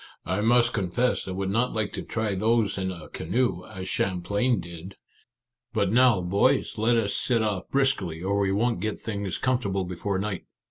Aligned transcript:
"I 0.25 0.41
must 0.41 0.73
confess 0.73 1.27
I 1.27 1.31
would 1.33 1.51
not 1.51 1.73
like 1.73 1.93
to 1.93 2.01
try 2.01 2.33
those 2.33 2.75
in 2.75 2.89
a 2.91 3.07
canoe, 3.07 3.65
as 3.65 3.87
Champlain 3.87 4.59
did! 4.59 4.95
But 5.73 5.91
now, 5.91 6.21
boys, 6.21 6.79
let 6.79 6.97
us 6.97 7.15
set 7.15 7.43
off 7.43 7.69
briskly, 7.69 8.23
or 8.23 8.39
we 8.39 8.51
won't 8.51 8.79
get 8.81 8.99
things 8.99 9.37
com 9.37 9.59
fortable 9.59 9.87
before 9.87 10.17
night." 10.17 10.45